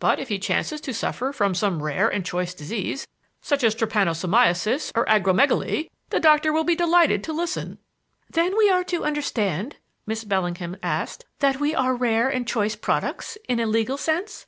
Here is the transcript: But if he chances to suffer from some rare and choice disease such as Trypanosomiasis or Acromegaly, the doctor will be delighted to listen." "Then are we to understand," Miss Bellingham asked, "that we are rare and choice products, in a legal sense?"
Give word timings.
But 0.00 0.18
if 0.18 0.30
he 0.30 0.38
chances 0.38 0.80
to 0.80 0.94
suffer 0.94 1.34
from 1.34 1.54
some 1.54 1.82
rare 1.82 2.08
and 2.08 2.24
choice 2.24 2.54
disease 2.54 3.06
such 3.42 3.62
as 3.62 3.74
Trypanosomiasis 3.74 4.90
or 4.94 5.04
Acromegaly, 5.04 5.90
the 6.08 6.18
doctor 6.18 6.50
will 6.50 6.64
be 6.64 6.74
delighted 6.74 7.22
to 7.24 7.34
listen." 7.34 7.76
"Then 8.30 8.54
are 8.54 8.78
we 8.78 8.84
to 8.84 9.04
understand," 9.04 9.76
Miss 10.06 10.24
Bellingham 10.24 10.78
asked, 10.82 11.26
"that 11.40 11.60
we 11.60 11.74
are 11.74 11.94
rare 11.94 12.30
and 12.30 12.48
choice 12.48 12.74
products, 12.74 13.36
in 13.50 13.60
a 13.60 13.66
legal 13.66 13.98
sense?" 13.98 14.46